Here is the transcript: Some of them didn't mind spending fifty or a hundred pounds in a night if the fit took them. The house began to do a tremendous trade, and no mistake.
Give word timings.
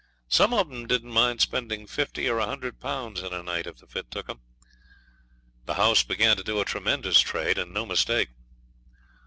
Some 0.29 0.51
of 0.51 0.67
them 0.67 0.87
didn't 0.87 1.11
mind 1.13 1.41
spending 1.41 1.85
fifty 1.85 2.27
or 2.27 2.39
a 2.39 2.45
hundred 2.47 2.79
pounds 2.79 3.21
in 3.21 3.31
a 3.33 3.43
night 3.43 3.67
if 3.67 3.77
the 3.77 3.85
fit 3.85 4.09
took 4.09 4.25
them. 4.25 4.41
The 5.65 5.75
house 5.75 6.01
began 6.01 6.37
to 6.37 6.43
do 6.43 6.59
a 6.59 6.65
tremendous 6.65 7.19
trade, 7.19 7.59
and 7.59 7.71
no 7.71 7.85
mistake. 7.85 8.29